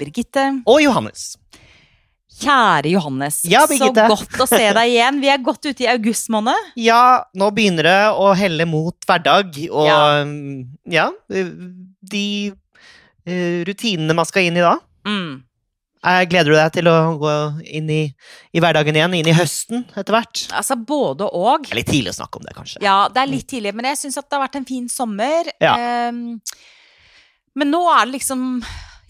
Birgitte. 0.00 0.44
Og 0.70 0.80
Johannes. 0.84 1.34
Kjære 2.34 2.90
Johannes, 2.90 3.36
Ja, 3.46 3.60
så 3.70 3.92
godt 3.94 4.40
å 4.42 4.46
se 4.50 4.58
deg 4.74 4.90
igjen. 4.90 5.20
Vi 5.22 5.28
er 5.30 5.38
godt 5.44 5.68
ute 5.68 5.84
i 5.84 5.90
august 5.92 6.30
måned. 6.34 6.58
Ja, 6.88 7.22
nå 7.38 7.50
begynner 7.54 7.86
det 7.86 7.98
å 8.18 8.32
helle 8.34 8.66
mot 8.66 9.06
hverdag, 9.06 9.54
og 9.70 9.86
Ja. 9.86 10.00
ja, 10.90 11.06
de 11.30 12.26
eh, 13.26 13.60
rutinene 13.68 14.16
man 14.18 14.26
skal 14.26 14.48
inn 14.48 14.58
i 14.58 14.64
da. 14.64 14.74
Mm. 15.06 15.44
Eh, 16.04 16.24
Gleder 16.28 16.50
du 16.50 16.56
deg 16.58 16.72
til 16.74 16.90
å 16.90 16.96
gå 17.22 17.34
inn 17.78 17.86
i, 17.92 18.02
i 18.52 18.60
hverdagen 18.60 18.98
igjen, 18.98 19.14
inn 19.16 19.30
i 19.30 19.36
høsten 19.36 19.86
etter 19.94 20.16
hvert? 20.18 20.42
Altså 20.58 20.76
både 20.76 21.30
og. 21.30 21.68
Det 21.68 21.76
er 21.76 21.80
litt 21.84 21.92
tidlig 21.94 22.12
å 22.12 22.18
snakke 22.18 22.40
om 22.42 22.48
det, 22.48 22.56
kanskje. 22.58 22.82
Ja, 22.84 22.96
det 23.14 23.22
er 23.22 23.30
litt 23.30 23.46
tidlig, 23.48 23.72
men 23.78 23.88
jeg 23.92 24.02
syns 24.02 24.18
at 24.20 24.26
det 24.26 24.36
har 24.36 24.44
vært 24.48 24.58
en 24.58 24.66
fin 24.68 24.90
sommer. 24.92 25.48
Ja. 25.62 25.76
Um, 26.10 26.40
men 27.54 27.70
nå 27.70 27.80
er 27.94 28.04
det 28.08 28.18
liksom 28.18 28.58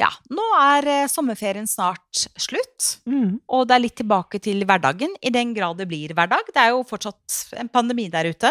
Ja, 0.01 0.09
nå 0.35 0.43
er 0.59 0.89
eh, 0.91 1.07
sommerferien 1.11 1.69
snart 1.71 2.25
slutt. 2.41 2.89
Mm. 3.07 3.37
Og 3.55 3.67
det 3.71 3.77
er 3.77 3.83
litt 3.85 3.97
tilbake 4.01 4.41
til 4.43 4.65
hverdagen, 4.67 5.13
i 5.23 5.31
den 5.35 5.53
grad 5.55 5.79
det 5.79 5.87
blir 5.91 6.15
hverdag. 6.17 6.51
Det 6.51 6.61
er 6.65 6.73
jo 6.75 6.83
fortsatt 6.89 7.39
en 7.61 7.71
pandemi 7.71 8.09
der 8.13 8.27
ute, 8.33 8.51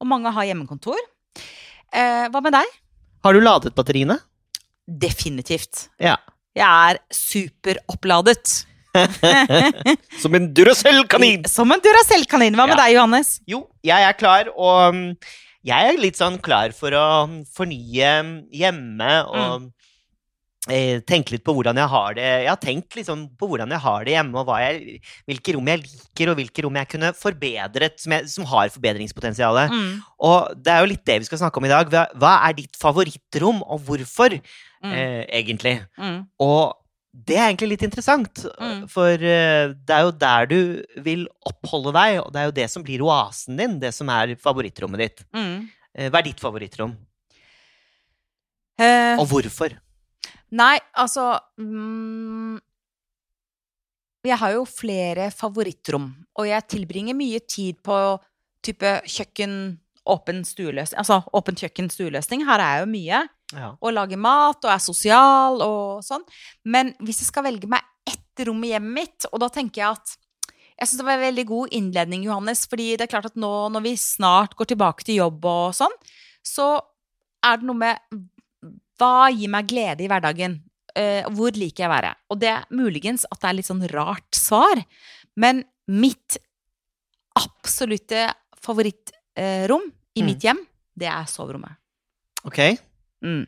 og 0.00 0.06
mange 0.10 0.30
har 0.36 0.46
hjemmekontor. 0.46 0.98
Eh, 1.90 2.26
hva 2.30 2.42
med 2.44 2.54
deg? 2.54 2.76
Har 3.26 3.34
du 3.36 3.42
ladet 3.42 3.74
batteriene? 3.76 4.20
Definitivt. 4.86 5.88
Ja. 6.02 6.16
Jeg 6.56 6.66
er 6.66 7.00
superoppladet. 7.14 8.54
Som 10.22 10.34
en 10.34 10.48
Duracell-kanin! 10.54 11.44
Som 11.50 11.70
en 11.74 11.82
Duracell-kanin. 11.82 12.56
Hva 12.58 12.66
med 12.66 12.76
Ja. 12.76 12.84
deg, 12.84 12.94
Johannes? 12.96 13.36
Jo, 13.46 13.64
jeg 13.86 14.02
er 14.06 14.16
klar, 14.18 14.50
og 14.56 14.94
mm, 14.96 15.04
jeg 15.70 15.90
er 15.92 16.00
litt 16.00 16.18
sånn 16.18 16.40
klar 16.42 16.72
for 16.74 16.94
å 16.98 17.04
fornye 17.54 18.14
hjemme 18.54 19.12
og 19.28 19.68
eh, 19.68 19.68
tenke 20.68 21.32
litt 21.32 21.44
på 21.44 21.54
hvordan 21.56 21.78
jeg 21.80 21.88
har 21.88 22.14
det. 22.14 22.24
Jeg 22.44 22.48
har 22.50 22.58
tenkt 22.60 22.96
liksom 22.98 23.22
på 23.40 23.48
hvordan 23.48 23.70
jeg 23.72 23.80
har 23.80 24.04
det 24.04 24.12
hjemme, 24.12 24.42
og 24.42 24.50
jeg, 24.60 24.98
hvilke 25.26 25.54
rom 25.56 25.70
jeg 25.72 25.80
liker, 25.86 26.28
og 26.30 26.36
hvilke 26.36 26.64
rom 26.66 26.76
jeg 26.76 26.88
kunne 26.92 27.12
forbedret, 27.16 27.96
som, 28.00 28.12
jeg, 28.12 28.28
som 28.28 28.44
har 28.44 28.68
forbedringspotensial. 28.74 29.56
Mm. 29.72 30.02
Og 30.20 30.52
det 30.60 30.74
er 30.74 30.80
jo 30.84 30.90
litt 30.92 31.04
det 31.08 31.16
vi 31.22 31.30
skal 31.30 31.40
snakke 31.40 31.56
om 31.62 31.64
i 31.64 31.72
dag. 31.72 31.88
Hva, 32.20 32.34
er 32.50 32.52
ditt 32.60 32.76
favorittrom, 32.76 33.62
og 33.64 33.80
hvorfor, 33.88 34.40
Mm. 34.80 34.92
eh, 34.96 35.26
egentlig? 35.36 35.74
Mm. 35.98 36.22
Og 36.40 36.72
det 37.12 37.36
er 37.36 37.50
egentlig 37.50 37.68
litt 37.74 37.82
interessant, 37.82 38.46
Mm. 38.60 38.88
for 38.88 39.12
eh, 39.12 39.74
det 39.76 39.90
er 39.90 40.02
jo 40.06 40.10
der 40.12 40.46
du 40.46 40.84
vil 41.02 41.26
oppholde 41.44 41.92
deg, 41.92 42.20
og 42.24 42.32
det 42.32 42.40
er 42.40 42.44
jo 42.46 42.56
det 42.60 42.70
som 42.70 42.82
blir 42.82 43.00
oasen 43.04 43.56
din, 43.58 43.78
det 43.80 43.92
som 43.92 44.08
er 44.08 44.36
favorittrommet 44.36 44.98
ditt. 44.98 45.24
Mm. 45.34 45.68
Eh, 45.94 46.08
Hva 46.08 46.18
er 46.20 46.22
ditt 46.22 46.40
favorittrom, 46.40 46.96
Eh, 48.80 49.18
og 49.20 49.26
hvorfor? 49.28 49.74
Nei, 50.50 50.76
altså 50.98 51.32
mm, 51.60 52.58
Jeg 54.26 54.38
har 54.42 54.52
jo 54.52 54.64
flere 54.68 55.30
favorittrom, 55.32 56.10
og 56.36 56.48
jeg 56.48 56.68
tilbringer 56.68 57.16
mye 57.16 57.40
tid 57.48 57.78
på 57.86 57.96
type 58.64 58.98
kjøkken, 59.08 59.54
åpen 60.10 60.42
stueløsning 60.44 61.00
Altså 61.00 61.20
åpent 61.36 61.62
kjøkken, 61.62 61.88
stueløsning. 61.92 62.44
Her 62.48 62.60
er 62.60 62.74
jeg 62.74 62.86
jo 62.86 62.90
mye. 62.94 63.26
Ja. 63.50 63.72
og 63.82 63.90
lager 63.96 64.18
mat 64.20 64.62
og 64.62 64.70
er 64.70 64.78
sosial 64.78 65.62
og 65.64 66.04
sånn. 66.06 66.22
Men 66.62 66.92
hvis 67.02 67.18
jeg 67.24 67.30
skal 67.32 67.48
velge 67.48 67.66
meg 67.70 67.82
ett 68.06 68.44
rom 68.46 68.60
i 68.62 68.70
hjemmet 68.70 68.94
mitt, 68.94 69.26
og 69.32 69.42
da 69.42 69.48
tenker 69.50 69.82
jeg 69.82 69.98
at 69.98 70.14
jeg 70.80 70.88
syns 70.88 71.00
det 71.02 71.06
var 71.08 71.18
en 71.18 71.26
veldig 71.26 71.46
god 71.48 71.74
innledning, 71.76 72.22
Johannes, 72.24 72.62
fordi 72.70 72.94
det 72.94 73.04
er 73.04 73.12
klart 73.12 73.26
at 73.28 73.36
nå 73.36 73.52
når 73.74 73.84
vi 73.84 73.96
snart 74.00 74.54
går 74.56 74.70
tilbake 74.70 75.04
til 75.04 75.18
jobb 75.18 75.44
og 75.50 75.74
sånn, 75.76 75.96
så 76.46 76.72
er 77.44 77.60
det 77.60 77.68
noe 77.68 77.80
med 77.82 77.98
hva 79.00 79.30
gir 79.32 79.48
meg 79.52 79.66
glede 79.70 80.04
i 80.04 80.08
hverdagen? 80.10 80.58
Eh, 80.94 81.22
hvor 81.32 81.54
liker 81.56 81.84
jeg 81.84 81.88
å 81.88 81.94
være? 81.94 82.12
Og 82.34 82.40
det 82.42 82.48
er 82.52 82.64
muligens 82.74 83.24
at 83.30 83.40
det 83.40 83.48
er 83.50 83.56
litt 83.60 83.68
sånn 83.70 83.84
rart 83.94 84.36
svar, 84.36 84.82
men 85.40 85.62
mitt 85.88 86.36
absolutte 87.38 88.26
favorittrom 88.60 89.86
i 90.18 90.20
Mm. 90.22 90.26
mitt 90.26 90.42
hjem, 90.44 90.58
det 90.98 91.06
er 91.08 91.24
soverommet. 91.30 91.76
Ok. 92.44 92.58
Mm. 93.24 93.46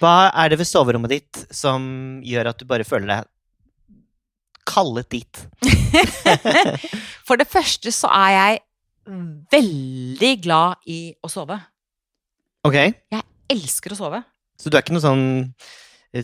Hva 0.00 0.30
er 0.34 0.48
det 0.50 0.58
ved 0.58 0.66
soverommet 0.68 1.08
ditt 1.10 1.42
som 1.54 2.20
gjør 2.24 2.48
at 2.50 2.58
du 2.58 2.64
bare 2.70 2.84
føler 2.86 3.06
deg 3.06 3.28
kallet 4.66 5.08
dit? 5.10 5.42
For 7.26 7.36
det 7.40 7.48
første 7.50 7.92
så 7.94 8.08
er 8.12 8.30
jeg 8.38 8.62
veldig 9.52 10.32
glad 10.44 10.76
i 10.88 10.98
å 11.24 11.28
sove. 11.30 11.58
Ok, 12.64 12.78
Elsker 13.50 13.92
å 13.92 13.96
sove. 13.98 14.24
så 14.58 14.70
du 14.70 14.76
er 14.76 14.82
ikke 14.82 14.94
noe 14.94 15.02
sånn 15.04 15.54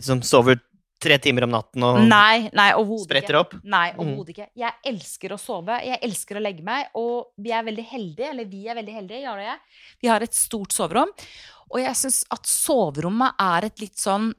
som 0.01 0.21
sover 0.21 0.59
tre 1.01 1.17
timer 1.17 1.43
om 1.43 1.51
natten 1.51 1.83
og 1.83 1.97
Nei, 2.05 2.49
nei, 2.53 2.69
spretter 3.01 3.35
opp? 3.39 3.55
Nei, 3.63 3.91
Mm. 3.91 3.99
overhodet 3.99 4.29
ikke. 4.35 4.47
Jeg 4.55 4.73
elsker 4.85 5.33
å 5.33 5.39
sove. 5.39 5.79
Jeg 5.83 5.99
elsker 6.01 6.37
å 6.37 6.41
legge 6.41 6.61
meg. 6.63 6.87
Og 6.95 7.31
vi 7.37 7.51
er 7.51 7.63
veldig 7.63 7.85
heldige, 7.89 8.29
eller 8.29 8.45
vi 8.45 8.67
er 8.67 8.75
veldig 8.75 8.93
heldige, 8.93 9.21
Jarle 9.23 9.41
og 9.41 9.49
jeg. 9.49 9.59
Vi 10.01 10.07
har 10.07 10.21
et 10.21 10.33
stort 10.33 10.71
soverom. 10.71 11.09
Og 11.71 11.79
jeg 11.81 11.95
syns 11.95 12.23
at 12.31 12.43
soverommet 12.45 13.33
er 13.39 13.65
et 13.65 13.79
litt 13.79 13.95
sånn 13.97 14.33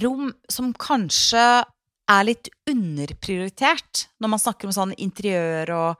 rom 0.00 0.32
som 0.48 0.72
kanskje 0.74 1.64
er 2.08 2.24
litt 2.24 2.48
underprioritert 2.70 4.06
når 4.20 4.28
man 4.28 4.38
snakker 4.42 4.68
om 4.68 4.74
sånn 4.76 4.94
interiør 5.00 5.70
og 5.74 5.96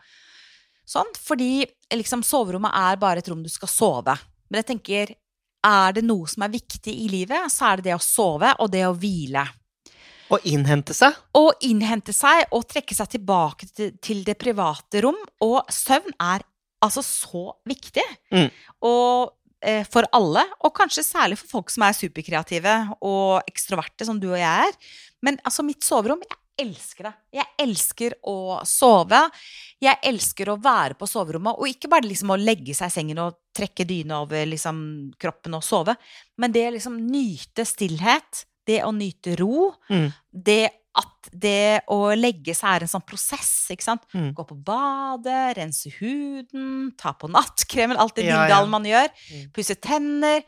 sånn. 0.86 1.10
Fordi 1.18 1.66
liksom 1.92 2.22
soverommet 2.26 2.72
er 2.74 2.96
bare 3.00 3.18
et 3.18 3.28
rom 3.28 3.42
du 3.42 3.48
skal 3.52 3.68
sove. 3.68 4.16
Men 4.50 4.62
jeg 4.62 4.70
tenker, 4.78 5.14
er 5.64 5.94
det 5.96 6.04
noe 6.06 6.28
som 6.30 6.44
er 6.46 6.54
viktig 6.54 6.92
i 6.92 7.10
livet, 7.10 7.50
så 7.52 7.70
er 7.70 7.80
det 7.80 7.90
det 7.90 7.96
å 7.96 8.02
sove 8.02 8.54
og 8.60 8.72
det 8.72 8.84
å 8.86 8.94
hvile. 8.96 9.44
Og 10.32 10.44
innhente 10.48 10.94
seg? 10.96 11.16
Og 11.36 11.52
innhente 11.66 12.14
seg 12.16 12.48
og 12.54 12.66
trekke 12.70 12.96
seg 12.96 13.12
tilbake 13.16 13.68
til, 13.76 14.22
det 14.26 14.36
private 14.40 15.04
rom. 15.04 15.18
Og 15.44 15.60
søvn 15.72 16.14
er 16.22 16.44
altså 16.84 17.04
så 17.04 17.46
viktig. 17.68 18.04
Mm. 18.32 18.48
Og 18.88 19.34
eh, 19.64 19.84
for 19.90 20.08
alle, 20.16 20.44
og 20.64 20.74
kanskje 20.76 21.04
særlig 21.06 21.38
for 21.40 21.58
folk 21.58 21.74
som 21.74 21.86
er 21.86 21.96
superkreative 21.96 22.78
og 23.04 23.44
ekstroverte, 23.50 24.08
som 24.08 24.20
du 24.20 24.30
og 24.32 24.40
jeg 24.40 24.70
er. 24.70 24.80
Men 25.24 25.38
altså, 25.44 25.64
mitt 25.66 25.84
soverom 25.84 26.24
Jeg 26.24 26.40
elsker 26.58 27.08
det. 27.08 27.12
Jeg 27.40 27.46
elsker 27.64 28.14
å 28.30 28.36
sove. 28.68 29.20
Jeg 29.82 29.98
elsker 30.06 30.50
å 30.52 30.58
være 30.62 30.94
på 30.98 31.08
soverommet, 31.10 31.58
og 31.58 31.68
ikke 31.68 31.90
bare 31.92 32.06
liksom 32.08 32.30
å 32.34 32.38
legge 32.40 32.74
seg 32.76 32.92
i 32.92 32.94
sengen 32.94 33.18
og 33.24 33.36
trekke 33.54 33.86
dyna 33.86 34.20
over 34.24 34.46
liksom, 34.50 34.78
kroppen 35.20 35.54
og 35.58 35.62
sove, 35.66 35.94
men 36.38 36.52
det 36.54 36.64
liksom 36.76 36.96
nyte 37.10 37.66
stillhet, 37.68 38.44
det 38.66 38.80
å 38.86 38.90
nyte 38.96 39.36
ro, 39.38 39.74
Mm. 39.90 40.08
det 40.32 40.70
at 40.96 41.28
det 41.34 41.82
å 41.90 42.14
legge 42.14 42.54
seg 42.54 42.70
er 42.76 42.82
en 42.86 42.88
sånn 42.92 43.02
prosess, 43.04 43.66
ikke 43.74 43.82
sant. 43.82 44.02
Mm. 44.14 44.28
Gå 44.32 44.44
på 44.46 44.54
badet, 44.64 45.56
rense 45.58 45.90
huden, 45.98 46.92
ta 46.96 47.12
på 47.18 47.26
nattkremen, 47.28 47.98
alt 47.98 48.14
det 48.14 48.26
Ja, 48.28 48.46
ja. 48.48 48.64
man 48.64 48.84
gjør. 48.84 49.08
Mm. 49.32 49.48
Pusse 49.52 49.74
tenner. 49.74 50.44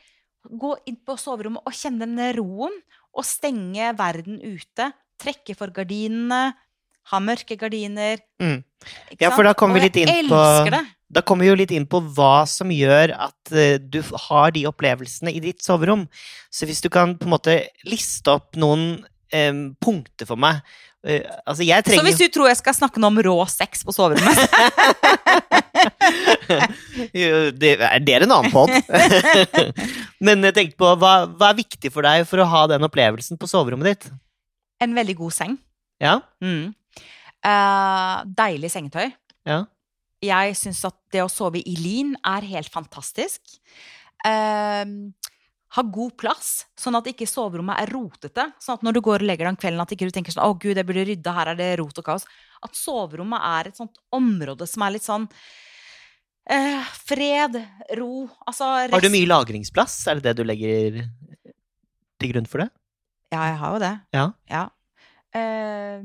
Gå 0.46 0.76
inn 0.86 1.00
på 1.04 1.16
soverommet 1.18 1.62
og 1.66 1.72
kjenne 1.74 2.06
den 2.06 2.36
roen, 2.38 2.70
og 3.12 3.24
stenge 3.26 3.90
verden 3.98 4.38
ute. 4.40 4.92
Trekke 5.22 5.54
for 5.56 5.68
gardinene, 5.74 6.54
ha 7.10 7.18
mørke 7.22 7.56
gardiner. 7.58 8.18
Mm. 8.42 8.62
Ja, 9.20 9.30
for 9.30 9.42
da 9.46 9.54
kommer 9.56 9.74
vi 9.78 9.86
litt 9.88 9.96
inn 10.02 10.28
på- 10.28 10.70
det. 10.70 10.84
Da 11.06 11.22
kommer 11.22 11.46
vi 11.46 11.52
jo 11.52 11.58
litt 11.58 11.70
inn 11.70 11.86
på 11.86 12.00
hva 12.16 12.42
som 12.50 12.66
gjør 12.74 13.12
at 13.28 13.52
eh, 13.54 13.78
du 13.78 14.00
har 14.26 14.50
de 14.50 14.66
opplevelsene 14.66 15.30
i 15.30 15.38
ditt 15.40 15.62
soverom. 15.62 16.08
Så 16.50 16.66
hvis 16.66 16.82
du 16.82 16.88
kan 16.90 17.14
på 17.18 17.24
en 17.28 17.34
måte 17.36 17.60
liste 17.86 18.26
opp 18.34 18.56
noen 18.58 19.06
eh, 19.30 19.52
punkter 19.82 20.26
for 20.26 20.36
meg 20.40 20.58
eh, 21.06 21.22
Altså, 21.46 21.62
jeg 21.62 21.84
trenger... 21.86 22.02
Så 22.02 22.06
hvis 22.08 22.18
du 22.18 22.26
tror 22.34 22.48
jeg 22.50 22.58
skal 22.58 22.74
snakke 22.74 22.98
noe 22.98 23.12
om 23.14 23.22
rå 23.22 23.46
sex 23.46 23.84
på 23.86 23.94
soverommet 23.94 24.34
det, 27.62 27.78
er 27.78 28.26
en 28.26 28.34
annen 28.34 28.50
pod? 28.50 28.74
Men 30.26 30.42
jeg 30.48 30.54
tenkte 30.58 30.80
på 30.82 30.90
hva, 30.98 31.14
hva 31.30 31.52
er 31.52 31.60
viktig 31.62 31.92
for 31.94 32.02
deg 32.06 32.26
for 32.26 32.42
å 32.42 32.50
ha 32.50 32.66
den 32.74 32.82
opplevelsen 32.86 33.38
på 33.38 33.46
soverommet 33.50 33.86
ditt? 33.94 34.10
En 34.82 34.96
veldig 34.96 35.16
god 35.18 35.36
seng. 35.36 35.56
Ja? 36.02 36.18
Mm. 36.44 36.74
Uh, 37.46 38.24
deilig 38.36 38.72
sengetøy. 38.74 39.08
Ja? 39.48 39.62
Jeg 40.24 40.56
syns 40.58 40.82
at 40.88 40.96
det 41.12 41.22
å 41.22 41.30
sove 41.30 41.60
i 41.60 41.76
lin 41.78 42.14
er 42.26 42.46
helt 42.48 42.72
fantastisk. 42.72 43.40
Uh, 44.26 45.12
ha 45.76 45.82
god 45.92 46.14
plass, 46.16 46.50
sånn 46.78 46.96
at 46.96 47.08
ikke 47.10 47.28
soverommet 47.28 47.82
er 47.82 47.92
rotete. 47.92 48.46
Sånn 48.62 48.78
at 48.78 48.84
når 48.86 48.96
du 48.96 49.02
går 49.04 49.24
og 49.24 49.28
legger 49.28 49.48
deg 49.48 49.52
om 49.52 49.60
kvelden, 49.60 49.82
at 49.82 49.92
ikke 49.92 50.08
du 50.08 50.14
tenker 50.14 50.32
sånn 50.32 50.46
'Å, 50.46 50.56
gud, 50.56 50.78
jeg 50.78 50.86
burde 50.88 51.04
rydde, 51.04 51.34
her 51.36 51.52
er 51.52 51.58
det 51.58 51.70
rot 51.80 51.98
og 52.00 52.06
kaos'. 52.06 52.26
At 52.64 52.72
soverommet 52.78 53.40
er 53.42 53.68
et 53.68 53.76
sånt 53.76 53.98
område 54.14 54.66
som 54.66 54.82
er 54.86 54.94
litt 54.94 55.04
sånn 55.04 55.28
uh, 56.50 56.84
fred, 57.04 57.58
ro 57.98 58.28
Altså 58.46 58.88
Har 58.88 59.04
du 59.04 59.12
mye 59.12 59.28
lagringsplass? 59.28 60.06
Er 60.08 60.14
det 60.16 60.30
det 60.30 60.36
du 60.40 60.44
legger 60.48 61.02
til 62.16 62.32
grunn 62.32 62.48
for 62.48 62.64
det? 62.64 62.70
Ja, 63.32 63.42
jeg 63.50 63.60
har 63.60 63.74
jo 63.74 63.82
det. 63.82 63.94
Ja. 64.14 64.26
Ja. 64.50 64.64
Eh, 65.36 66.02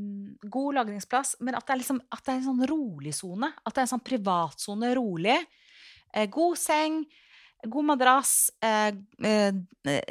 god 0.52 0.78
lagringsplass, 0.80 1.36
men 1.40 1.56
at 1.56 1.68
det 1.68 1.76
er, 1.76 1.82
liksom, 1.84 2.02
at 2.12 2.24
det 2.26 2.34
er 2.34 2.40
en 2.40 2.48
sånn 2.50 2.64
rolig 2.72 3.14
sone. 3.16 3.52
At 3.62 3.76
det 3.76 3.84
er 3.84 3.88
en 3.88 3.94
sånn 3.94 4.06
privatsone, 4.06 4.94
rolig. 4.98 5.38
Eh, 6.14 6.28
god 6.32 6.60
seng. 6.60 7.04
God 7.62 7.86
madrass, 7.92 8.50
eh, 8.66 8.90
eh, 9.22 9.54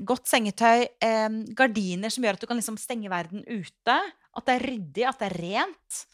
godt 0.07 0.31
sengetøy, 0.31 0.87
eh, 1.03 1.29
gardiner 1.59 2.12
som 2.15 2.23
gjør 2.23 2.39
at 2.39 2.45
du 2.45 2.47
kan 2.47 2.61
liksom 2.61 2.79
stenge 2.79 3.11
verden 3.11 3.43
ute. 3.49 3.97
At 4.37 4.47
det 4.47 4.55
er 4.55 4.67
ryddig, 4.71 5.09
at 5.09 5.19
det 5.19 5.33
er 5.33 5.39
rent. 5.43 6.05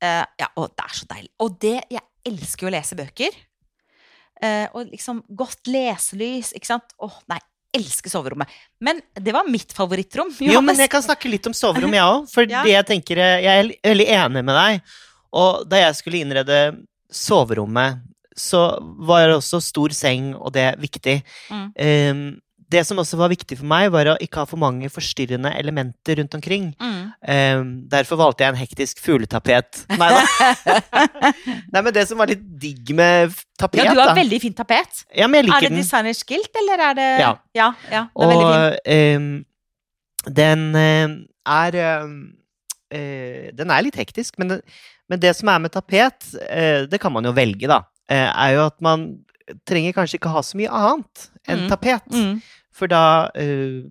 Eh, 0.00 0.24
ja, 0.40 0.48
og 0.56 0.72
det 0.72 0.86
er 0.86 0.96
så 0.96 1.06
deilig. 1.10 1.30
Og 1.44 1.58
det 1.60 1.84
Jeg 1.90 2.06
elsker 2.24 2.66
jo 2.66 2.70
å 2.70 2.72
lese 2.72 2.96
bøker. 2.96 3.36
Eh, 4.40 4.66
og 4.72 4.88
liksom 4.88 5.22
godt 5.36 5.68
leselys, 5.68 6.54
ikke 6.56 6.66
sant. 6.66 6.94
Åh, 6.98 7.20
nei, 7.28 7.38
elsker 7.76 8.10
soverommet. 8.10 8.48
Men 8.80 9.00
det 9.14 9.32
var 9.34 9.46
mitt 9.48 9.72
favorittrom. 9.76 10.32
Jo, 10.42 10.60
men 10.64 10.78
jeg 10.80 10.90
kan 10.90 11.02
snakke 11.04 11.30
litt 11.30 11.46
om 11.46 11.54
soverommet, 11.54 11.98
jeg 12.00 12.04
òg. 12.16 12.28
For 12.32 12.48
Ja. 12.50 12.64
det 12.66 12.72
jeg 12.74 12.86
tenker 12.88 13.20
Jeg 13.22 13.50
er 13.50 13.70
veldig 13.86 14.08
enig 14.16 14.44
med 14.44 14.56
deg. 14.58 14.94
Og 15.38 15.66
da 15.70 15.84
jeg 15.84 15.98
skulle 16.00 16.22
innrede 16.24 16.60
soverommet, 17.14 18.00
så 18.36 18.64
var 19.06 19.28
det 19.28 19.36
også 19.38 19.60
stor 19.62 19.92
seng, 19.94 20.32
og 20.38 20.52
det 20.54 20.62
er 20.72 20.78
viktig. 20.80 21.16
Mm. 21.50 21.66
Ehm, 21.76 22.22
det 22.70 22.84
som 22.86 22.98
også 23.02 23.18
var 23.18 23.30
viktig 23.32 23.56
for 23.58 23.66
meg, 23.66 23.88
var 23.90 24.12
å 24.12 24.16
ikke 24.22 24.42
ha 24.42 24.46
for 24.46 24.60
mange 24.62 24.86
forstyrrende 24.92 25.50
elementer 25.58 26.20
rundt 26.20 26.34
omkring. 26.38 26.68
Mm. 26.78 26.98
Um, 27.26 27.70
derfor 27.90 28.20
valgte 28.20 28.44
jeg 28.44 28.54
en 28.54 28.60
hektisk 28.60 29.00
fugletapet. 29.02 29.80
Nei 29.98 30.10
da. 30.14 30.20
Nei, 31.74 31.82
men 31.82 31.90
det 31.96 32.04
som 32.10 32.20
var 32.20 32.30
litt 32.30 32.42
digg 32.62 32.92
med 32.96 33.34
tapet, 33.58 33.82
Ja, 33.82 33.90
du 33.94 33.98
har 34.00 34.12
da 34.12 34.18
veldig 34.20 34.40
fint 34.42 34.58
tapet. 34.58 35.02
Ja, 35.16 35.26
men 35.26 35.40
jeg 35.40 35.46
Er 35.46 35.48
liker 35.50 35.66
det 35.66 35.72
den. 35.74 35.80
designers 35.82 36.22
guilt, 36.28 36.50
eller 36.62 36.84
er 36.90 36.98
det 37.00 37.08
Ja. 37.22 37.30
ja, 37.58 37.70
ja 37.90 38.04
det 38.14 38.36
er. 38.36 38.44
Og 38.44 39.16
um, 39.18 39.30
den 40.40 40.64
eh, 40.76 41.16
er 41.50 41.80
um, 42.04 42.14
uh, 42.94 43.50
Den 43.56 43.70
er 43.74 43.82
litt 43.86 43.98
hektisk, 43.98 44.38
men 44.38 44.54
det, 44.54 44.60
men 45.10 45.18
det 45.22 45.34
som 45.38 45.50
er 45.50 45.58
med 45.66 45.72
tapet, 45.74 46.30
uh, 46.38 46.86
det 46.90 47.00
kan 47.02 47.12
man 47.14 47.26
jo 47.26 47.34
velge, 47.36 47.66
da, 47.70 47.80
uh, 48.12 48.30
er 48.46 48.54
jo 48.58 48.66
at 48.68 48.78
man 48.84 49.08
trenger 49.66 49.94
kanskje 49.96 50.20
ikke 50.20 50.30
ha 50.30 50.42
så 50.46 50.58
mye 50.60 50.70
annet 50.70 51.24
enn 51.50 51.64
Mm. 51.64 51.68
tapet. 51.72 52.04
Mm. 52.14 52.36
For 52.80 52.88
da 52.88 53.28
uh, 53.36 53.82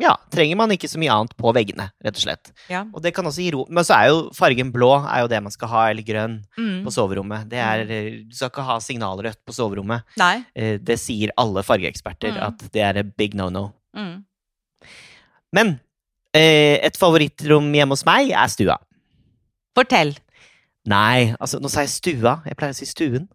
ja, 0.00 0.10
trenger 0.32 0.56
man 0.60 0.72
ikke 0.74 0.88
så 0.92 0.98
mye 1.00 1.12
annet 1.12 1.32
på 1.40 1.52
veggene, 1.56 1.86
rett 2.04 2.18
og 2.18 2.22
slett. 2.24 2.50
Ja. 2.72 2.82
Og 2.92 3.00
det 3.04 3.14
kan 3.16 3.24
også 3.28 3.40
gi 3.44 3.50
ro. 3.54 3.62
Men 3.72 3.84
så 3.88 3.94
er 3.96 4.10
jo 4.10 4.18
fargen 4.36 4.68
blå 4.74 4.90
er 5.08 5.22
jo 5.24 5.30
det 5.32 5.40
man 5.44 5.52
skal 5.54 5.70
ha, 5.72 5.84
eller 5.92 6.04
grønn, 6.04 6.34
Mm. 6.58 6.82
på 6.84 6.92
soverommet. 6.92 7.48
Det 7.48 7.58
er, 7.60 7.80
eh, 7.88 8.10
du 8.28 8.34
skal 8.36 8.50
ikke 8.52 8.64
ha 8.68 8.76
signalrødt 8.84 9.40
på 9.46 9.54
soverommet. 9.56 10.04
Nei. 10.20 10.44
Eh, 10.54 10.76
Det 10.78 10.98
sier 11.00 11.32
alle 11.38 11.62
fargeeksperter, 11.64 12.32
Mm. 12.36 12.42
at 12.48 12.66
det 12.72 12.82
er 12.82 12.98
a 12.98 13.02
big 13.04 13.34
no-no. 13.34 13.72
Mm. 13.96 14.24
Men 15.52 15.80
et 16.34 16.96
favorittrom 17.00 17.72
hjemme 17.72 17.94
hos 17.96 18.04
meg 18.04 18.28
er 18.30 18.48
stua. 18.52 18.76
Fortell. 19.74 20.14
Nei, 20.86 21.34
altså 21.40 21.58
nå 21.58 21.70
sa 21.72 21.80
jeg 21.86 21.88
stua. 21.94 22.42
Jeg 22.44 22.56
pleier 22.58 22.74
å 22.74 22.76
si 22.76 22.84
stuen. 22.84 23.28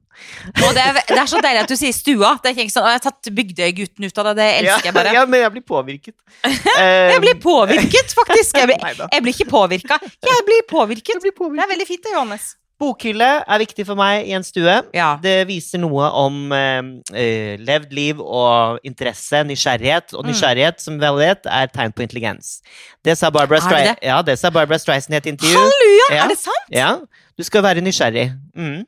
Og 0.66 0.72
det 0.76 0.84
er, 0.84 1.00
det 1.08 1.18
er 1.18 1.30
så 1.32 1.42
deilig 1.44 1.64
at 1.64 1.72
du 1.72 1.76
sier 1.80 1.96
stua. 1.96 2.34
Det 2.44 2.52
er 2.52 2.64
ikke 2.66 2.74
sånn, 2.76 2.86
«Å, 2.86 2.94
jeg 2.94 3.00
har 3.02 3.06
tatt 3.08 3.32
Bygdøy-gutten 3.42 4.08
ut 4.08 4.22
av 4.22 4.30
det. 4.32 4.36
Det 4.42 4.48
elsker 4.62 4.90
jeg 4.92 4.98
bare. 4.98 5.14
Ja, 5.16 5.26
men 5.26 5.44
jeg 5.44 5.56
blir 5.58 5.66
påvirket. 5.68 6.16
Eh, 6.46 7.12
Jeg 7.14 7.22
blir 7.24 7.38
påvirket, 7.44 8.16
faktisk. 8.18 8.58
Jeg 8.58 8.72
blir, 8.72 8.82
jeg 9.14 9.26
blir 9.26 9.36
ikke 9.36 9.52
påvirka. 9.52 10.00
Jeg 10.02 10.48
blir 10.48 10.66
påvirket. 10.70 11.16
Jeg 11.18 11.22
blir 11.28 11.38
Det 11.38 11.64
er 11.68 11.72
veldig 11.76 11.88
fint, 11.88 12.04
det, 12.04 12.16
Johannes. 12.16 12.56
Bokhylle 12.82 13.28
er 13.46 13.62
viktig 13.62 13.84
for 13.86 14.00
meg 14.00 14.26
i 14.30 14.34
en 14.34 14.46
stue. 14.46 14.74
Ja. 14.96 15.12
Det 15.22 15.44
viser 15.50 15.82
noe 15.84 16.08
om 16.18 16.40
eh, 16.56 16.80
eh, 17.14 17.62
levd 17.62 17.94
liv 17.94 18.22
og 18.24 18.80
interesse, 18.88 19.44
nysgjerrighet. 19.46 20.16
Og 20.18 20.26
Mm. 20.32 20.34
som 20.78 20.98
vi 21.00 21.06
alle 21.06 21.28
vet, 21.28 21.46
er 21.46 21.68
tegn 21.68 21.92
på 21.94 22.02
intelligens. 22.02 22.62
Det 23.04 23.18
sa 23.18 23.30
Barbara, 23.30 23.60
det 23.60 23.64
Strai 23.64 23.96
ja, 24.02 24.22
det 24.22 24.40
sa 24.40 24.50
Barbara 24.50 24.80
Streisand 24.80 25.14
i 25.14 25.18
et 25.18 25.26
intervju. 25.26 25.58
Halleluja! 25.58 26.08
Ja. 26.16 26.24
Er 26.24 26.28
det 26.30 26.38
sant? 26.40 26.72
Ja, 26.72 26.98
du 27.38 27.44
skal 27.44 27.62
være 27.64 27.82
nysgjerrig. 27.82 28.32
Mm. 28.56 28.86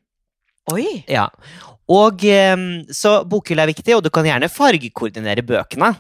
Oi. 0.72 1.04
Ja. 1.12 1.28
Og 1.92 2.24
eh, 2.24 2.56
Så 2.96 3.20
bokhylle 3.28 3.66
er 3.66 3.74
viktig, 3.74 3.98
og 3.98 4.06
du 4.06 4.12
kan 4.14 4.28
gjerne 4.28 4.52
fargekoordinere 4.52 5.44
bøkene. 5.46 5.94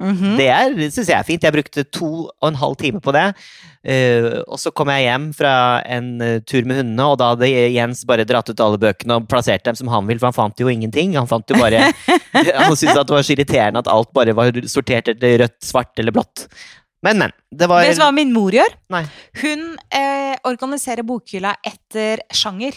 Mhm. 0.00 0.38
Det 0.38 0.46
er, 0.48 0.74
synes 0.88 1.10
jeg 1.10 1.16
er 1.18 1.26
fint. 1.28 1.42
Jeg 1.44 1.52
brukte 1.52 1.84
to 1.92 2.08
og 2.30 2.46
en 2.48 2.56
halv 2.56 2.78
time 2.80 3.02
på 3.04 3.12
det. 3.12 3.26
Uh, 3.80 4.40
og 4.44 4.58
så 4.60 4.72
kom 4.76 4.90
jeg 4.92 5.06
hjem 5.06 5.26
fra 5.36 5.52
en 5.88 6.08
uh, 6.20 6.40
tur 6.44 6.66
med 6.68 6.80
hundene, 6.80 7.04
og 7.08 7.18
da 7.20 7.30
hadde 7.32 7.48
Jens 7.48 8.02
bare 8.08 8.26
dratt 8.28 8.48
ut 8.48 8.60
alle 8.60 8.80
bøkene 8.80 9.16
og 9.16 9.28
plassert 9.28 9.64
dem 9.64 9.76
som 9.76 9.88
han 9.92 10.08
vil, 10.08 10.20
for 10.20 10.28
han 10.28 10.36
fant 10.36 10.60
jo 10.60 10.68
ingenting. 10.72 11.14
Han 11.16 11.28
fant 11.28 11.48
jo 11.48 11.60
bare 11.60 11.86
Han 12.32 12.76
syntes 12.76 12.96
at 12.96 13.08
det 13.08 13.16
var 13.16 13.24
så 13.24 13.34
irriterende 13.36 13.84
at 13.84 13.88
alt 13.92 14.12
bare 14.16 14.36
var 14.36 14.56
sortert 14.72 15.08
etter 15.12 15.40
rødt, 15.44 15.58
svart 15.64 16.00
eller 16.00 16.16
blått. 16.16 16.46
Men, 17.04 17.20
men. 17.20 17.32
Det 17.48 17.68
var 17.68 17.84
Vet 17.84 17.96
du 17.96 18.04
hva 18.04 18.12
min 18.12 18.32
mor 18.36 18.52
gjør? 18.52 18.72
Nei. 18.92 19.06
Hun 19.40 19.64
eh, 19.96 20.36
organiserer 20.48 21.04
bokhylla 21.08 21.54
etter 21.64 22.20
sjanger. 22.36 22.76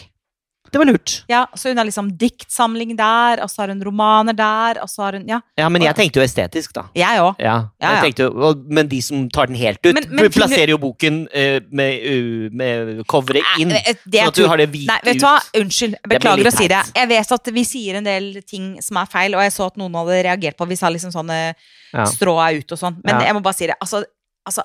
Det 0.72 0.78
var 0.78 0.86
lurt. 0.86 1.24
Ja, 1.28 1.46
Så 1.54 1.68
hun 1.70 1.76
har 1.78 1.84
liksom 1.86 2.08
diktsamling 2.18 2.96
der, 2.96 3.40
og 3.44 3.50
så 3.50 3.62
har 3.62 3.68
hun 3.68 3.82
romaner 3.84 4.34
der, 4.34 4.80
og 4.82 4.88
så 4.90 5.02
har 5.04 5.12
hun 5.18 5.28
Ja, 5.28 5.40
Ja, 5.56 5.68
men 5.68 5.82
jeg 5.82 5.94
tenkte 5.94 6.18
jo 6.20 6.24
estetisk, 6.24 6.72
da. 6.72 6.82
jeg 6.94 7.18
òg. 7.20 7.36
Ja, 7.38 7.68
Ja, 7.80 7.94
ja. 7.94 8.02
Jeg 8.02 8.14
jo- 8.18 8.54
men 8.68 8.88
de 8.88 9.00
som 9.00 9.28
tar 9.30 9.46
den 9.46 9.56
helt 9.56 9.78
ut, 9.86 9.94
Men- 9.94 10.08
men 10.10 10.30
plasserer 10.30 10.68
jo 10.70 10.78
boken 10.78 11.28
uh, 11.34 11.60
med, 11.70 12.00
uh, 12.02 12.48
med 12.52 13.06
coveret 13.06 13.42
inn. 13.58 13.68
Det 13.68 14.20
Sånn 14.20 14.26
at 14.28 14.34
du 14.34 14.46
har 14.48 14.56
det 14.56 14.70
hvite 14.72 14.86
Nei, 14.88 15.00
vet 15.04 15.20
du 15.20 15.26
hva? 15.26 15.38
Unnskyld. 15.54 15.94
Beklager 16.08 16.46
å 16.46 16.52
si 16.56 16.66
det. 16.68 16.82
Jeg 16.94 17.08
vet 17.08 17.32
at 17.32 17.46
vi 17.52 17.64
sier 17.64 17.94
en 17.96 18.04
del 18.04 18.42
ting 18.42 18.80
som 18.82 18.96
er 18.96 19.06
feil, 19.06 19.34
og 19.34 19.42
jeg 19.42 19.52
så 19.52 19.66
at 19.66 19.76
noen 19.76 19.94
hadde 19.94 20.24
reagert 20.24 20.56
på 20.56 20.62
at 20.62 20.68
vi 20.68 20.76
sa 20.76 20.88
liksom 20.88 21.12
sånne 21.12 21.54
Ja. 21.94 22.04
strå 22.04 22.34
er 22.42 22.58
ut 22.58 22.72
og 22.72 22.78
sånn. 22.78 22.96
Men 23.04 23.20
Ja. 23.20 23.26
jeg 23.26 23.34
må 23.34 23.42
bare 23.42 23.54
si 23.54 23.66
det. 23.66 23.76
Altså, 23.80 24.04
altså 24.44 24.62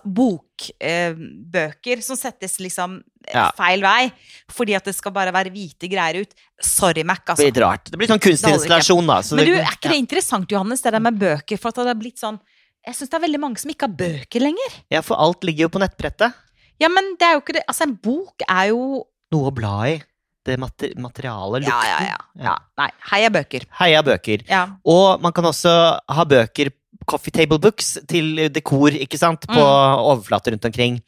bokbøker 0.83 2.01
som 2.03 2.17
settes 2.19 2.57
liksom 2.59 2.97
eh, 3.27 3.35
Ja. 3.35 3.49
feil 3.57 3.81
vei 3.83 4.09
fordi 4.51 4.75
at 4.75 4.85
det 4.89 4.95
skal 4.97 5.13
bare 5.15 5.31
være 5.35 5.51
hvite 5.53 5.89
greier 5.91 6.21
ut. 6.23 6.33
Sorry, 6.61 7.03
Mac, 7.03 7.19
Det 7.25 7.29
altså. 7.31 7.43
blir 7.43 7.51
litt 7.53 7.61
rart. 7.63 7.91
Det 7.91 7.97
blir 7.99 8.09
sånn 8.09 8.19
kunstinstallasjon, 8.23 9.07
da. 9.07 9.19
Så 9.23 9.35
Men 9.37 9.45
du, 9.45 9.53
er 9.55 9.71
ikke 9.75 9.91
det 9.93 9.99
interessant, 10.01 10.49
Johannes, 10.51 10.81
det 10.81 10.91
der 10.95 10.99
med 10.99 11.19
bøker? 11.19 11.57
For 11.59 11.69
at 11.69 11.75
det 11.75 11.87
har 11.93 11.99
blitt 11.99 12.19
sånn 12.19 12.39
Jeg 12.87 12.95
syns 12.95 13.09
det 13.11 13.17
er 13.19 13.25
veldig 13.27 13.39
mange 13.43 13.59
som 13.59 13.69
ikke 13.69 13.87
har 13.89 13.95
bøker 13.99 14.39
lenger. 14.41 14.77
ja, 14.89 15.01
for 15.01 15.15
alt 15.19 15.43
ligger 15.43 15.67
jo 15.67 15.69
på 15.69 15.79
nettbrettet. 15.83 16.33
Ja, 16.79 16.87
men 16.87 17.15
det 17.19 17.27
er 17.27 17.33
jo 17.35 17.41
ikke 17.43 17.53
det 17.59 17.63
Altså, 17.67 17.83
en 17.83 17.95
bok 17.95 18.41
er 18.47 18.69
jo 18.71 19.05
Noe 19.31 19.51
å 19.51 19.53
bla 19.53 19.75
i. 19.85 20.01
Det 20.43 20.55
mater 20.57 20.93
materialet, 20.97 21.61
lukten. 21.61 21.69
Ja, 21.69 21.99
ja, 22.01 22.15
ja. 22.15 22.43
ja. 22.47 22.53
Nei, 22.79 22.87
heia 23.11 23.29
bøker. 23.29 23.65
Heia 23.77 23.99
bøker. 24.01 24.41
Ja. 24.49 24.61
Og 24.87 25.21
man 25.21 25.31
kan 25.35 25.45
også 25.45 25.69
ha 26.09 26.23
bøker, 26.25 26.71
coffee 27.07 27.31
table 27.31 27.59
books, 27.59 27.97
til 28.07 28.49
dekor, 28.49 28.91
ikke 28.95 29.17
sant, 29.17 29.45
på 29.47 29.55
Mm. 29.59 29.99
overflater 30.11 30.51
rundt 30.51 30.65
omkring. 30.65 31.01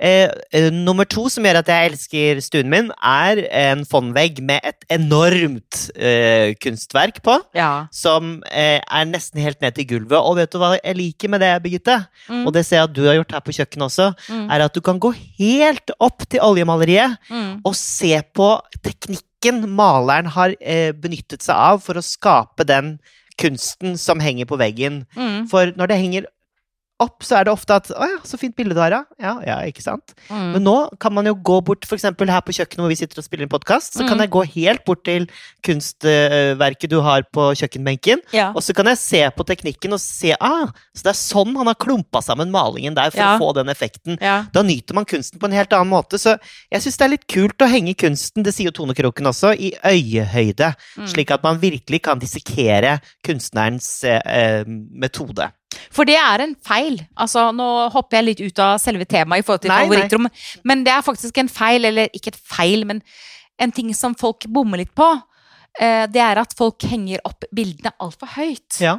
Eh, 0.00 0.30
eh, 0.54 0.70
nummer 0.70 1.02
to 1.04 1.28
som 1.28 1.42
gjør 1.42 1.56
at 1.58 1.66
jeg 1.66 1.90
elsker 1.90 2.40
stuen 2.40 2.68
min, 2.70 2.92
er 3.02 3.40
en 3.50 3.84
fondvegg 3.84 4.38
med 4.40 4.60
et 4.62 4.84
enormt 4.94 5.90
eh, 5.98 6.54
kunstverk 6.62 7.20
på. 7.24 7.34
ja. 7.54 7.86
Som 7.90 8.44
eh, 8.46 8.78
er 8.78 9.04
nesten 9.10 9.40
helt 9.42 9.60
ned 9.60 9.74
til 9.74 9.86
gulvet. 9.86 10.20
Og 10.22 10.36
vet 10.36 10.52
du 10.52 10.58
hva 10.58 10.78
jeg 10.78 10.94
liker 10.96 11.28
med 11.28 11.40
det, 11.40 11.50
Birgitte? 11.64 12.06
Mm. 12.28 12.46
Og 12.46 12.52
det 12.54 12.64
ser 12.66 12.76
jeg 12.76 12.84
at 12.84 12.94
du 12.94 13.02
har 13.08 13.14
gjort 13.18 13.32
her 13.32 13.40
på 13.40 13.56
kjøkkenet 13.58 13.88
også. 13.88 14.14
Mm. 14.30 14.46
Er 14.54 14.60
at 14.68 14.74
du 14.74 14.80
kan 14.80 15.00
gå 15.00 15.10
helt 15.40 15.90
opp 15.98 16.22
til 16.28 16.40
oljemaleriet 16.46 17.18
Mm. 17.28 17.60
og 17.64 17.74
se 17.74 18.22
på 18.34 18.60
teknikken 18.86 19.66
maleren 19.68 20.26
har 20.26 20.54
eh, 20.60 20.92
benyttet 20.92 21.42
seg 21.42 21.56
av 21.56 21.82
for 21.82 21.94
å 21.98 22.02
skape 22.06 22.64
den 22.66 22.98
kunsten 23.38 23.98
som 23.98 24.20
henger 24.20 24.48
på 24.50 24.58
veggen. 24.60 25.04
Mm. 25.16 25.48
For 25.50 25.72
når 25.76 25.86
det 25.86 25.98
henger 26.02 26.28
opp, 27.00 27.22
så 27.22 27.36
er 27.38 27.44
det 27.44 27.52
ofte 27.52 27.70
at 27.76 27.88
'Å 27.94 28.06
ja, 28.10 28.18
så 28.24 28.38
fint 28.38 28.56
bilde 28.56 28.74
du 28.74 28.80
har, 28.80 28.90
ja'. 28.90 29.04
Ja, 29.46 29.56
ikke 29.62 29.82
sant? 29.82 30.14
Mm. 30.30 30.52
Men 30.52 30.64
nå 30.64 30.98
kan 30.98 31.12
man 31.14 31.24
jo 31.26 31.34
gå 31.34 31.60
bort, 31.64 31.84
f.eks. 31.86 32.02
her 32.02 32.12
på 32.12 32.52
kjøkkenet 32.52 32.82
hvor 32.82 32.88
vi 32.88 32.96
sitter 32.98 33.18
og 33.18 33.24
spiller 33.24 33.44
en 33.44 33.48
podkast, 33.54 33.94
så 33.94 34.06
kan 34.08 34.18
Mm. 34.18 34.20
jeg 34.26 34.30
gå 34.30 34.42
helt 34.54 34.84
bort 34.84 35.04
til 35.04 35.28
kunstverket 35.62 36.88
du 36.90 37.00
har 37.04 37.22
på 37.32 37.52
kjøkkenbenken, 37.58 38.18
Ja. 38.32 38.50
og 38.54 38.62
så 38.62 38.74
kan 38.74 38.86
jeg 38.86 38.98
se 38.98 39.22
på 39.36 39.44
teknikken 39.46 39.92
og 39.92 40.00
se 40.00 40.34
ah, 40.40 40.66
så 40.94 41.02
det 41.04 41.10
er 41.12 41.18
sånn 41.18 41.56
han 41.56 41.66
har 41.66 41.74
klumpa 41.74 42.22
sammen 42.22 42.50
malingen 42.50 42.94
der 42.94 43.10
for 43.10 43.18
Ja. 43.20 43.36
å 43.36 43.40
få 43.40 43.54
den 43.54 43.68
effekten. 43.68 44.18
ja. 44.20 44.44
Da 44.52 44.62
nyter 44.62 44.94
man 44.94 45.04
kunsten 45.04 45.38
på 45.38 45.44
en 45.46 45.52
helt 45.52 45.70
annen 45.72 45.88
måte. 45.90 46.18
Så 46.18 46.38
jeg 46.72 46.80
syns 46.82 46.96
det 46.98 47.04
er 47.04 47.08
litt 47.10 47.26
kult 47.28 47.58
å 47.58 47.68
henge 47.70 47.94
kunsten, 47.96 48.42
det 48.42 48.54
sier 48.54 48.66
jo 48.66 48.70
Tone 48.72 48.94
Kroken 48.94 49.26
også, 49.26 49.54
i 49.58 49.72
øyehøyde. 49.84 50.74
Mm. 50.96 51.06
Slik 51.08 51.30
at 51.30 51.42
man 51.42 51.58
virkelig 51.58 52.02
kan 52.02 52.18
dissekere 52.18 53.00
kunstnerens 53.24 54.04
eh, 54.04 54.20
eh, 54.26 54.64
metode. 54.66 55.50
For 55.92 56.04
det 56.08 56.16
er 56.16 56.40
en 56.40 56.54
feil. 56.64 56.98
Altså, 57.18 57.50
nå 57.54 57.66
hopper 57.92 58.18
jeg 58.18 58.24
litt 58.24 58.40
ut 58.40 58.58
av 58.64 58.78
selve 58.80 59.04
temaet 59.04 59.42
i 59.42 59.46
forhold 59.46 59.60
til 59.62 59.68
Nei, 59.72 59.80
nei. 59.82 59.88
favorittrom, 59.88 60.28
men 60.64 60.84
det 60.84 60.92
er 60.94 61.02
faktisk 61.04 61.38
en 61.42 61.48
feil, 61.52 61.84
eller 61.84 62.08
ikke 62.16 62.32
et 62.32 62.40
feil, 62.40 62.84
men 62.88 63.02
en 63.60 63.72
ting 63.74 63.92
som 63.94 64.14
folk 64.14 64.46
bommer 64.48 64.78
litt 64.78 64.94
på. 64.94 65.08
eh, 65.80 66.06
Det 66.06 66.20
er 66.20 66.38
at 66.40 66.54
folk 66.56 66.80
henger 66.82 67.20
opp 67.24 67.44
bildene 67.54 67.92
altfor 68.00 68.26
høyt. 68.36 68.80
Ja. 68.80 68.96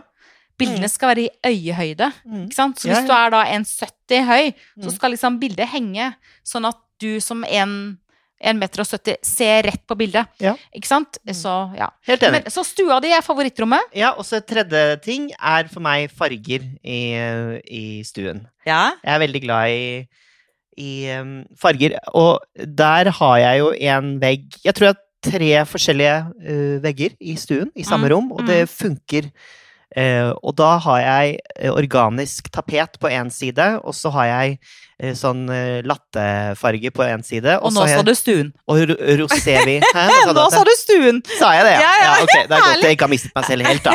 Bildene 0.59 0.89
skal 0.89 1.15
være 1.15 1.25
i 1.25 1.29
øyehøyde. 1.71 2.11
Mm. 2.27 2.45
Ikke 2.45 2.55
sant? 2.55 2.77
Så 2.79 2.87
Ja, 2.89 2.95
hvis 2.99 3.07
du 3.07 3.13
er 3.13 3.29
da 3.31 3.43
1,70 3.45 4.25
høy, 4.27 4.53
så 4.83 4.89
Mm. 4.89 4.95
skal 4.95 5.11
liksom 5.11 5.39
bildet 5.39 5.67
henge 5.69 6.15
sånn 6.45 6.67
at 6.67 6.77
du 6.99 7.19
som 7.19 7.43
1 8.39 8.59
meter 8.59 8.83
og 8.83 8.87
70 8.87 9.19
ser 9.25 9.67
rett 9.67 9.81
på 9.87 9.97
bildet. 9.99 10.29
Ja. 10.39 10.55
Ikke 10.75 10.89
sant? 10.89 11.19
Mm. 11.27 11.33
Så 11.35 11.55
ja. 11.77 11.89
Helt 12.07 12.23
enig. 12.23 12.43
Men, 12.45 12.53
så 12.53 12.63
stua 12.67 13.01
di 13.03 13.11
er 13.15 13.25
favorittrommet? 13.25 13.91
Ja, 13.97 14.13
og 14.15 14.27
så 14.27 14.39
tredje 14.39 14.83
ting 15.03 15.29
er 15.35 15.67
for 15.71 15.83
meg 15.83 16.13
farger 16.15 16.63
i, 16.79 17.01
i 17.67 17.83
stuen. 18.07 18.45
Ja. 18.67 18.95
Jeg 19.03 19.15
er 19.15 19.23
veldig 19.25 19.43
glad 19.43 19.75
i, 19.75 19.91
i 20.79 20.93
em, 21.11 21.35
farger, 21.59 21.97
og 22.15 22.39
der 22.55 23.11
har 23.19 23.37
jeg 23.43 23.61
jo 23.63 23.71
en 23.91 24.11
vegg 24.21 24.59
Jeg 24.63 24.75
tror 24.75 24.89
jeg 24.89 24.95
har 24.95 25.05
tre 25.19 25.53
forskjellige 25.67 26.17
eh, 26.47 26.75
vegger 26.83 27.15
i 27.19 27.35
stuen, 27.35 27.71
i 27.75 27.83
samme 27.83 28.07
Mm, 28.07 28.13
rom, 28.13 28.31
og 28.31 28.45
det 28.47 28.69
funker. 28.71 29.27
Eh, 29.97 30.31
og 30.43 30.55
da 30.55 30.77
har 30.77 30.99
jeg 31.01 31.39
eh, 31.57 31.71
organisk 31.71 32.51
tapet 32.53 32.95
på 33.01 33.09
én 33.09 33.29
side, 33.29 33.81
og 33.83 33.95
så 33.95 34.09
har 34.15 34.25
jeg 34.25 34.59
sånn 35.15 35.45
eh, 35.53 35.79
lattefarge 35.87 36.89
på 36.91 37.05
én 37.05 37.21
side. 37.23 37.53
Og 37.61 37.69
og 37.69 37.75
nå 37.77 37.85
sa 37.87 38.01
du 38.03 38.11
stuen. 38.17 38.49
Og 38.67 38.81
ro- 38.89 38.97
rosévin 39.21 39.85
Hæ, 39.95 40.03
hva 40.27 40.33
Nå 40.35 40.43
sa 40.51 40.63
du 40.67 40.71
stuen! 40.75 41.21
Sa 41.39 41.53
jeg 41.55 41.63
det, 41.69 41.75
ja? 41.77 41.79
Ja, 41.85 41.93
ja, 42.03 42.15
ok, 42.25 42.33
Det 42.35 42.57
er 42.57 42.65
godt 42.65 42.83
jeg 42.83 42.97
ikke 42.97 43.07
har 43.07 43.13
mistet 43.13 43.35
meg 43.39 43.47
selv 43.47 43.69
helt, 43.69 43.87
da. 43.87 43.93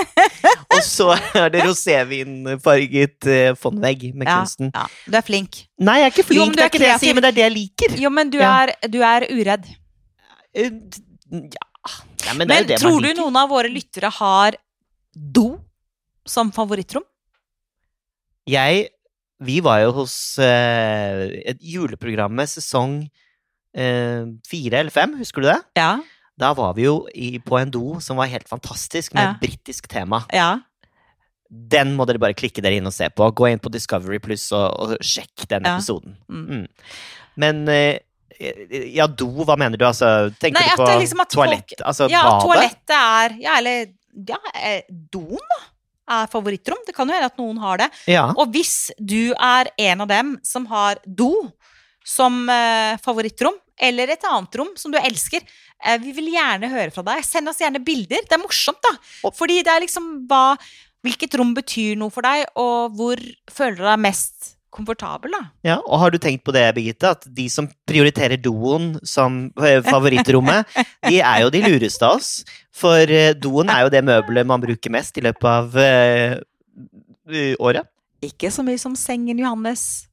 Og 0.75 0.81
så 0.87 1.11
er 1.43 1.53
det 1.53 1.65
rosévinfarget 1.69 3.29
eh, 3.35 3.53
fondvegg 3.61 4.07
med 4.15 4.29
kunsten. 4.31 4.73
ja, 4.75 4.87
du 5.13 5.19
er 5.21 5.27
flink. 5.27 5.61
Nei, 5.85 5.99
jeg 6.01 6.09
er 6.09 6.15
ikke 6.17 6.27
flink, 6.31 6.41
jo, 6.41 6.51
det 6.57 6.65
er 6.65 6.71
ikke 6.73 6.79
ikke 6.79 6.85
det 6.87 6.93
jeg 6.95 7.03
sier, 7.05 7.15
men 7.19 7.27
det 7.27 7.31
er 7.35 7.39
det 7.41 7.45
jeg 7.45 7.55
liker. 7.59 7.97
Jo, 8.07 8.11
men 8.11 8.31
du, 8.33 8.39
Ja. 8.41 8.55
er, 8.65 8.75
du 8.89 9.01
er 9.05 9.29
uredd. 9.35 9.69
Eh, 10.55 10.71
Ja, 11.35 11.67
ja 12.29 12.33
men 12.39 12.47
det 12.49 12.57
Men 12.71 12.79
tror 12.81 13.01
du 13.03 13.11
noen 13.19 13.37
av 13.37 13.49
våre 13.51 13.69
lyttere 13.69 14.09
har 14.23 14.57
do 15.15 15.59
som 16.25 16.53
favorittrom? 16.55 17.05
Jeg 18.49 18.89
Vi 19.45 19.59
var 19.65 19.81
jo 19.85 19.93
hos 20.01 20.15
eh, 20.43 21.25
et 21.53 21.61
juleprogrammet 21.61 22.49
sesong 22.51 23.03
eh, 23.77 24.25
fire 24.49 24.81
eller 24.83 24.95
fem, 24.95 25.17
husker 25.21 25.45
du 25.45 25.49
det? 25.53 25.59
Ja. 25.79 25.93
Da 26.41 26.53
var 26.59 26.73
vi 26.75 26.87
jo 26.89 26.97
i, 27.15 27.37
på 27.39 27.59
en 27.61 27.71
do 27.71 27.99
som 28.03 28.19
var 28.19 28.27
helt 28.33 28.49
fantastisk, 28.51 29.15
med 29.15 29.29
Ja. 29.29 29.35
britisk 29.43 29.89
tema. 29.93 30.25
ja. 30.33 30.55
Den 31.55 31.93
må 31.95 32.03
dere 32.09 32.19
bare 32.19 32.35
klikke 32.35 32.63
dere 32.65 32.81
inn 32.81 32.89
og 32.89 32.93
se 32.97 33.07
på. 33.15 33.29
Gå 33.37 33.47
inn 33.53 33.61
på 33.63 33.71
Discovery 33.71 34.19
Pluss 34.19 34.49
og, 34.57 34.75
og 34.81 34.95
sjekk 35.05 35.45
den 35.53 35.63
Ja. 35.69 35.77
episoden. 35.77 36.17
Mm. 36.27 36.47
Mm. 36.49 36.65
Men 37.39 37.61
eh, 37.69 37.99
ja, 38.91 39.07
do, 39.07 39.29
hva 39.47 39.55
mener 39.61 39.79
du? 39.79 39.85
Altså, 39.87 40.33
tenker 40.43 40.59
Nei, 40.65 40.73
du 40.73 40.81
på 40.83 40.89
liksom 40.99 41.21
toalett? 41.31 41.77
Altså 41.85 42.09
ja, 42.11 42.25
badet? 42.27 42.43
toalettet 42.49 42.97
er 42.97 43.37
Ja, 43.45 43.59
eller 43.61 43.87
ja, 44.33 44.41
eh, 44.65 44.83
doen, 44.91 45.39
da. 45.53 45.61
Er 46.05 46.29
favorittrom. 46.29 46.81
Det 46.87 46.93
kan 46.97 47.09
jo 47.09 47.17
hende 47.17 47.31
at 47.31 47.39
noen 47.41 47.61
har 47.63 47.81
det. 47.81 47.91
Ja. 48.13 48.27
Og 48.37 48.51
hvis 48.53 48.91
du 48.99 49.33
er 49.33 49.71
en 49.89 50.05
av 50.05 50.11
dem 50.11 50.35
som 50.45 50.67
har 50.69 51.01
do 51.07 51.33
som 52.05 52.43
eh, 52.53 52.99
favorittrom, 53.01 53.57
eller 53.81 54.13
et 54.13 54.27
annet 54.29 54.59
rom 54.61 54.75
som 54.77 54.93
du 54.93 54.99
elsker, 55.01 55.41
eh, 55.81 55.97
vi 56.03 56.13
vil 56.17 56.29
gjerne 56.35 56.69
høre 56.71 56.93
fra 56.95 57.07
deg. 57.09 57.25
Send 57.25 57.49
oss 57.49 57.63
gjerne 57.65 57.83
bilder. 57.85 58.21
Det 58.29 58.37
er 58.37 58.43
morsomt, 58.43 58.83
da. 58.85 58.93
Fordi 59.33 59.63
det 59.65 59.73
er 59.73 59.87
liksom 59.87 60.11
hva 60.31 60.47
Hvilket 61.05 61.35
rom 61.37 61.51
betyr 61.53 61.99
noe 62.01 62.09
for 62.09 62.25
deg, 62.25 62.47
og 62.57 62.95
hvor 62.97 63.21
føler 63.53 63.77
du 63.77 63.83
deg 63.85 63.99
mest 64.07 64.54
komfortabel, 64.75 65.33
da? 65.35 65.43
Ja, 65.67 65.77
og 65.83 66.01
har 66.03 66.13
du 66.15 66.19
tenkt 66.23 66.45
på 66.47 66.55
det, 66.55 66.65
Birgitte, 66.77 67.15
at 67.15 67.27
de 67.37 67.47
som 67.53 67.69
prioriterer 67.89 68.41
doen 68.41 68.95
som 69.07 69.47
eh, 69.63 69.81
favorittrommet, 69.87 70.71
de 71.11 71.21
er 71.21 71.45
jo 71.45 71.53
de 71.55 71.63
lureste 71.65 72.07
av 72.07 72.19
oss. 72.19 72.33
For 72.75 73.11
eh, 73.11 73.33
doen 73.39 73.71
er 73.73 73.85
jo 73.85 73.93
det 73.95 74.03
møbelet 74.07 74.49
man 74.51 74.63
bruker 74.63 74.93
mest 74.95 75.21
i 75.21 75.25
løpet 75.25 75.51
av 75.51 75.79
eh, 75.81 76.37
året. 77.63 77.87
Ikke 78.25 78.51
så 78.53 78.65
mye 78.67 78.81
som 78.81 78.97
sengen, 78.99 79.39
Johannes. 79.41 80.09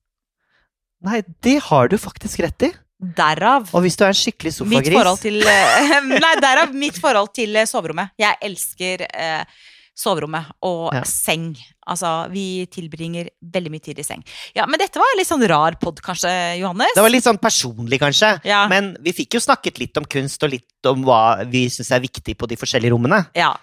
Nei, 1.02 1.24
det 1.42 1.58
har 1.66 1.90
du 1.90 1.98
faktisk 2.02 2.44
rett 2.46 2.70
i. 2.70 2.72
Derav 3.02 3.72
Og 3.74 3.82
hvis 3.82 3.96
du 3.98 4.04
er 4.06 4.12
en 4.12 4.18
skikkelig 4.18 4.52
mitt 4.52 4.60
sofagris 4.60 4.94
forhold 4.94 5.22
til 5.24 5.40
Nei, 6.22 6.34
derav 6.38 6.76
mitt 6.78 7.00
forhold 7.02 7.32
til 7.34 7.58
soverommet. 7.66 8.14
Jeg 8.22 8.38
elsker 8.46 9.08
eh, 9.10 9.62
soverommet 9.98 10.48
og 10.64 10.94
Ja. 10.96 11.04
seng. 11.04 11.56
Altså, 11.88 12.30
vi 12.32 12.66
tilbringer 12.72 13.30
veldig 13.44 13.72
mye 13.72 13.84
tid 13.84 14.00
i 14.00 14.04
seng. 14.04 14.24
Ja, 14.56 14.66
men 14.66 14.80
dette 14.80 14.98
var 14.98 15.06
en 15.14 15.18
litt 15.20 15.28
sånn 15.28 15.48
rar 15.48 15.76
pod, 15.82 16.02
kanskje, 16.02 16.60
Johannes? 16.60 16.94
Det 16.96 17.04
var 17.04 17.10
litt 17.14 17.24
sånn 17.24 17.40
personlig, 17.42 18.00
kanskje. 18.00 18.42
Ja. 18.46 18.68
Men 18.68 18.96
vi 19.02 19.12
fikk 19.12 19.34
jo 19.34 19.40
snakket 19.44 19.80
litt 19.80 19.98
om 19.98 20.06
kunst, 20.06 20.42
og 20.44 20.52
litt 20.52 20.86
om 20.86 21.04
hva 21.04 21.46
vi 21.50 21.66
syns 21.70 21.92
er 21.92 22.00
viktig 22.00 22.38
på 22.38 22.48
de 22.48 22.56
forskjellige 22.56 22.92
rommene. 22.92 23.28
Ja. 23.36 23.56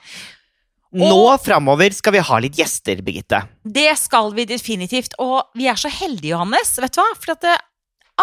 Nå 0.92 1.36
framover 1.44 1.92
skal 1.92 2.14
vi 2.16 2.18
ha 2.24 2.38
litt 2.40 2.56
gjester, 2.56 3.02
Birgitte. 3.04 3.42
Det 3.62 3.90
skal 4.00 4.30
vi 4.32 4.46
definitivt. 4.48 5.12
Og 5.20 5.42
vi 5.58 5.66
er 5.68 5.76
så 5.76 5.90
heldige, 5.92 6.32
Johannes, 6.32 6.76
vet 6.80 6.94
du 6.96 7.02
hva? 7.02 7.08
For 7.20 7.34
at 7.34 7.44
eh, 7.44 7.58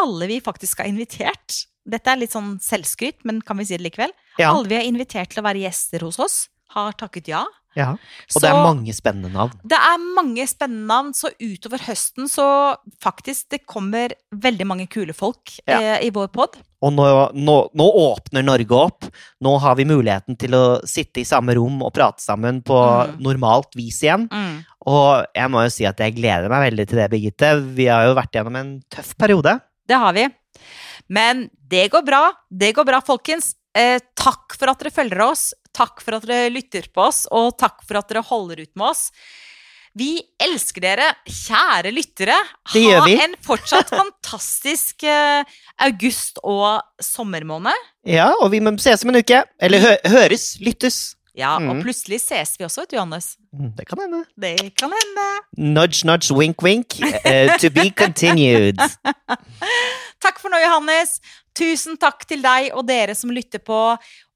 alle 0.01 0.27
vi 0.31 0.39
faktisk 0.43 0.81
har 0.81 0.89
invitert 0.91 1.65
Dette 1.85 2.09
er 2.09 2.17
litt 2.17 2.31
sånn 2.33 2.55
selvskryt, 2.57 3.19
men 3.29 3.43
kan 3.45 3.59
vi 3.59 3.65
si 3.69 3.77
det 3.77 3.83
likevel? 3.85 4.09
Ja. 4.39 4.49
Alle 4.55 4.65
vi 4.65 4.73
har 4.79 4.87
invitert 4.89 5.29
til 5.29 5.43
å 5.43 5.45
være 5.45 5.61
gjester 5.67 6.01
hos 6.01 6.17
oss, 6.17 6.37
har 6.73 6.95
takket 6.97 7.27
ja. 7.29 7.43
Ja. 7.75 7.91
Og 8.35 8.41
det 8.41 8.49
er 8.49 8.59
mange 8.63 8.93
spennende 8.95 9.31
navn. 9.33 9.51
Det 9.63 9.77
er 9.77 9.97
mange 10.15 10.45
spennende 10.47 10.87
navn, 10.87 11.13
så 11.13 11.29
utover 11.41 11.81
høsten 11.87 12.29
så 12.31 12.45
faktisk 13.03 13.49
det 13.51 13.65
kommer 13.67 14.13
veldig 14.31 14.67
mange 14.67 14.87
kule 14.91 15.13
folk 15.13 15.57
Ja. 15.67 15.79
eh, 15.79 16.05
i 16.07 16.09
vår 16.15 16.27
pod. 16.31 16.55
Og 16.85 16.93
nå, 16.93 17.05
nå, 17.33 17.55
nå 17.73 17.85
åpner 17.99 18.43
Norge 18.45 18.71
opp. 18.77 19.05
Nå 19.41 19.55
har 19.59 19.75
vi 19.75 19.85
muligheten 19.89 20.37
til 20.37 20.51
å 20.53 20.63
sitte 20.85 21.21
i 21.23 21.25
samme 21.25 21.55
rom 21.57 21.81
og 21.81 21.93
prate 21.93 22.21
sammen 22.21 22.61
på 22.63 22.77
Mm. 22.77 23.19
normalt 23.25 23.73
vis 23.75 24.01
igjen. 24.03 24.27
Og 24.85 25.25
jeg 25.33 25.49
må 25.49 25.63
jo 25.65 25.69
si 25.73 25.85
at 25.89 25.97
jeg 25.97 26.13
gleder 26.15 26.47
meg 26.49 26.71
veldig 26.71 26.87
til 26.87 26.97
det, 26.99 27.09
Birgitte. 27.11 27.49
Vi 27.75 27.87
har 27.89 28.05
jo 28.05 28.13
vært 28.13 28.31
gjennom 28.37 28.55
en 28.59 28.73
tøff 28.93 29.15
periode. 29.17 29.59
Det 29.87 29.97
har 29.97 30.13
vi. 30.13 30.27
Men 31.09 31.49
det 31.67 31.89
går 31.91 32.05
bra. 32.05 32.31
Det 32.51 32.73
går 32.75 32.85
bra, 32.85 32.99
folkens. 33.01 33.55
Eh, 33.75 33.99
takk 34.15 34.55
for 34.57 34.71
at 34.71 34.79
dere 34.79 34.93
følger 34.95 35.21
oss. 35.27 35.49
Takk 35.75 35.99
for 36.01 36.15
at 36.15 36.23
dere 36.29 36.49
lytter 36.53 36.85
på 36.95 37.03
oss, 37.09 37.25
og 37.35 37.57
takk 37.59 37.81
for 37.83 37.99
at 37.99 38.07
dere 38.07 38.23
holder 38.23 38.61
ut 38.63 38.71
med 38.79 38.87
oss. 38.93 39.09
Vi 39.95 40.17
elsker 40.43 40.83
dere, 40.83 41.09
kjære 41.27 41.91
lyttere. 41.95 42.35
Ha 42.73 42.95
en 43.23 43.35
fortsatt 43.43 43.91
fantastisk 43.95 45.03
eh, 45.07 45.43
august- 45.79 46.39
og 46.43 46.81
sommermåned. 47.03 47.75
Ja, 48.07 48.33
og 48.41 48.51
vi 48.51 48.59
må 48.63 48.73
ses 48.79 49.03
om 49.07 49.13
en 49.13 49.21
uke. 49.23 49.43
Eller 49.59 49.79
hø 49.85 49.93
høres. 50.11 50.57
Lyttes. 50.63 51.15
Ja, 51.35 51.57
og 51.57 51.75
Mm. 51.75 51.81
plutselig 51.83 52.21
ses 52.23 52.53
vi 52.57 52.63
også, 52.63 52.83
vet 52.85 52.89
du, 52.91 52.95
Johannes. 52.95 53.35
Mm, 53.53 53.71
Det 53.75 53.85
kan 53.87 53.99
hende. 53.99 54.21
Det 54.39 54.75
kan 54.79 54.91
hende. 54.95 55.25
Nudge, 55.57 56.05
nudge, 56.07 56.31
wink, 56.31 56.61
wink. 56.63 56.95
Uh, 57.25 57.57
to 57.59 57.69
be 57.69 57.89
continued. 57.91 58.77
Takk 60.23 60.39
for 60.39 60.49
nå, 60.49 60.59
Johannes. 60.63 61.19
Tusen 61.55 61.99
takk 62.01 62.25
til 62.27 62.43
deg 62.43 62.73
og 62.75 62.85
dere 62.87 63.15
som 63.15 63.31
lytter 63.33 63.63
på. 63.63 63.81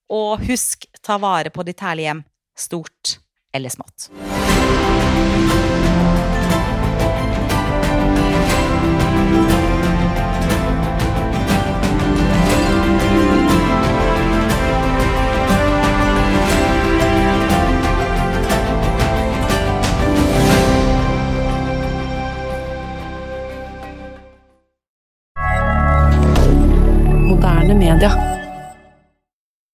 Og 0.10 0.46
husk, 0.50 0.88
ta 1.06 1.20
vare 1.22 1.52
på 1.54 1.66
ditt 1.68 1.84
herlige 1.86 2.10
hjem. 2.10 2.24
Stort 2.58 3.20
eller 3.54 3.74
smått. 3.74 4.10